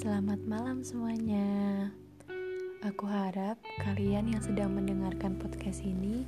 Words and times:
Selamat 0.00 0.40
malam 0.48 0.80
semuanya. 0.80 1.44
Aku 2.88 3.04
harap 3.04 3.60
kalian 3.84 4.32
yang 4.32 4.40
sedang 4.40 4.72
mendengarkan 4.72 5.36
podcast 5.36 5.84
ini 5.84 6.24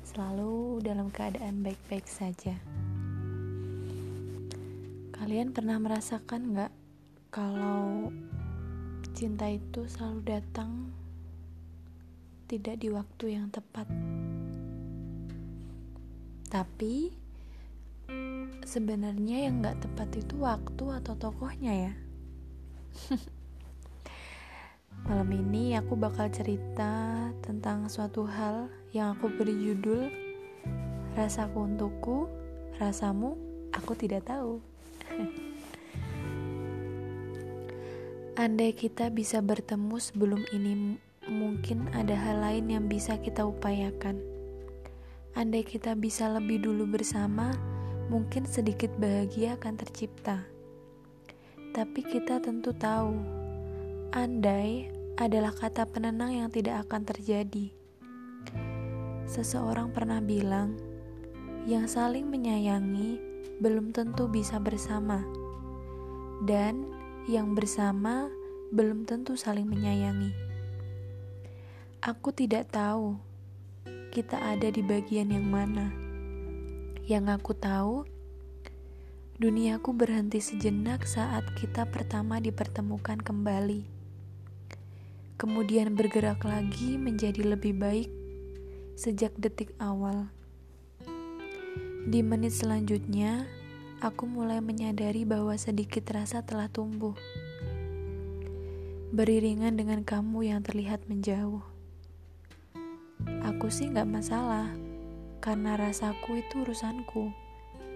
selalu 0.00 0.80
dalam 0.80 1.12
keadaan 1.12 1.60
baik-baik 1.60 2.08
saja. 2.08 2.56
Kalian 5.12 5.52
pernah 5.52 5.76
merasakan 5.76 6.56
gak 6.56 6.72
kalau 7.28 8.08
cinta 9.12 9.44
itu 9.52 9.84
selalu 9.92 10.32
datang 10.32 10.88
tidak 12.48 12.80
di 12.80 12.88
waktu 12.88 13.36
yang 13.36 13.52
tepat? 13.52 13.92
Tapi 16.48 17.12
sebenarnya 18.64 19.52
yang 19.52 19.60
gak 19.60 19.84
tepat 19.84 20.16
itu 20.16 20.40
waktu 20.40 20.84
atau 20.96 21.12
tokohnya 21.12 21.92
ya. 21.92 21.94
Malam 25.08 25.28
ini 25.34 25.74
aku 25.74 25.98
bakal 25.98 26.30
cerita 26.30 27.28
tentang 27.42 27.90
suatu 27.90 28.28
hal 28.28 28.70
yang 28.94 29.16
aku 29.16 29.32
beri 29.34 29.56
judul 29.56 30.08
Rasaku 31.12 31.68
untukku, 31.68 32.24
rasamu 32.80 33.36
aku 33.76 33.92
tidak 33.92 34.24
tahu. 34.24 34.64
Andai 38.40 38.72
kita 38.72 39.12
bisa 39.12 39.44
bertemu 39.44 40.00
sebelum 40.00 40.40
ini, 40.56 40.96
mungkin 41.28 41.92
ada 41.92 42.16
hal 42.16 42.40
lain 42.40 42.72
yang 42.72 42.88
bisa 42.88 43.20
kita 43.20 43.44
upayakan. 43.44 44.24
Andai 45.36 45.68
kita 45.68 45.92
bisa 45.92 46.32
lebih 46.32 46.64
dulu 46.64 46.88
bersama, 46.88 47.52
mungkin 48.08 48.48
sedikit 48.48 48.88
bahagia 48.96 49.60
akan 49.60 49.76
tercipta. 49.76 50.48
Tapi 51.72 52.04
kita 52.04 52.36
tentu 52.36 52.76
tahu, 52.76 53.16
andai 54.12 54.92
adalah 55.16 55.56
kata 55.56 55.88
penenang 55.88 56.36
yang 56.36 56.52
tidak 56.52 56.84
akan 56.84 57.08
terjadi. 57.08 57.72
Seseorang 59.24 59.88
pernah 59.88 60.20
bilang, 60.20 60.76
yang 61.64 61.88
saling 61.88 62.28
menyayangi 62.28 63.16
belum 63.64 63.96
tentu 63.96 64.28
bisa 64.28 64.60
bersama, 64.60 65.24
dan 66.44 66.84
yang 67.24 67.56
bersama 67.56 68.28
belum 68.68 69.08
tentu 69.08 69.40
saling 69.40 69.64
menyayangi. 69.64 70.28
Aku 72.04 72.36
tidak 72.36 72.68
tahu 72.68 73.16
kita 74.12 74.36
ada 74.36 74.68
di 74.68 74.84
bagian 74.84 75.32
yang 75.32 75.48
mana. 75.48 75.88
Yang 77.08 77.40
aku 77.40 77.52
tahu, 77.56 78.04
Duniaku 79.40 79.96
berhenti 79.96 80.44
sejenak 80.44 81.08
saat 81.08 81.56
kita 81.56 81.88
pertama 81.88 82.36
dipertemukan 82.36 83.16
kembali. 83.16 83.88
Kemudian 85.40 85.96
bergerak 85.96 86.44
lagi 86.44 87.00
menjadi 87.00 87.40
lebih 87.56 87.72
baik 87.80 88.12
sejak 88.92 89.32
detik 89.40 89.72
awal. 89.80 90.28
Di 92.04 92.20
menit 92.20 92.52
selanjutnya, 92.52 93.48
aku 94.04 94.28
mulai 94.28 94.60
menyadari 94.60 95.24
bahwa 95.24 95.56
sedikit 95.56 96.12
rasa 96.12 96.44
telah 96.44 96.68
tumbuh. 96.68 97.16
Beriringan 99.16 99.80
dengan 99.80 100.04
kamu 100.04 100.52
yang 100.52 100.60
terlihat 100.60 101.08
menjauh. 101.08 101.64
Aku 103.48 103.72
sih 103.72 103.88
gak 103.88 104.12
masalah, 104.12 104.68
karena 105.40 105.80
rasaku 105.80 106.44
itu 106.44 106.68
urusanku 106.68 107.41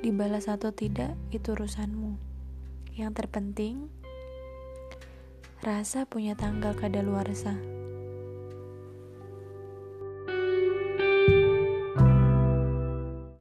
dibalas 0.06 0.46
atau 0.46 0.70
tidak 0.70 1.18
itu 1.34 1.58
urusanmu. 1.58 2.14
Yang 2.94 3.10
terpenting, 3.18 3.90
rasa 5.66 6.06
punya 6.06 6.38
tanggal 6.38 6.78
kadaluarsa. 6.78 7.75